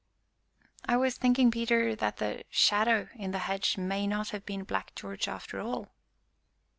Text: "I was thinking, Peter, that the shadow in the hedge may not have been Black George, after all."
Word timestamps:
"I 0.83 0.97
was 0.97 1.15
thinking, 1.15 1.51
Peter, 1.51 1.93
that 1.95 2.17
the 2.17 2.43
shadow 2.49 3.09
in 3.13 3.33
the 3.33 3.37
hedge 3.37 3.77
may 3.77 4.07
not 4.07 4.29
have 4.31 4.47
been 4.47 4.63
Black 4.63 4.95
George, 4.95 5.27
after 5.27 5.59
all." 5.61 5.89